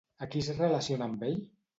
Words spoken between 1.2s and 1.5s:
ell?